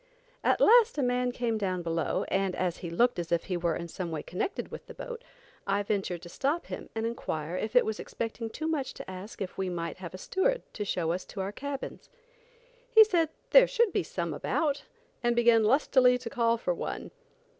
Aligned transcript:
At 0.43 0.59
last 0.59 0.97
a 0.97 1.03
man 1.03 1.31
came 1.31 1.59
down 1.59 1.83
below, 1.83 2.25
and 2.29 2.55
as 2.55 2.77
he 2.77 2.89
looked 2.89 3.19
as 3.19 3.31
if 3.31 3.43
he 3.43 3.55
was 3.55 3.79
in 3.79 3.87
some 3.87 4.09
way 4.09 4.23
connected 4.23 4.69
with 4.71 4.87
the 4.87 4.95
boat, 4.95 5.23
I 5.67 5.83
ventured 5.83 6.23
to 6.23 6.27
stop 6.29 6.65
him 6.65 6.89
and 6.95 7.05
inquire 7.05 7.55
if 7.55 7.75
it 7.75 7.85
was 7.85 7.99
expecting 7.99 8.49
too 8.49 8.65
much 8.67 8.95
to 8.95 9.07
ask 9.07 9.43
if 9.43 9.59
we 9.59 9.69
might 9.69 9.97
have 9.97 10.15
a 10.15 10.17
steward 10.17 10.63
to 10.73 10.83
show 10.85 11.11
us 11.11 11.23
to 11.25 11.41
our 11.41 11.51
cabins. 11.51 12.09
He 12.89 13.03
said 13.03 13.29
there 13.51 13.67
should 13.67 13.93
be 13.93 14.01
some 14.01 14.33
about, 14.33 14.85
and 15.21 15.35
began 15.35 15.63
lustily 15.65 16.17
to 16.17 16.31
call 16.31 16.57
for 16.57 16.73
one. 16.73 17.11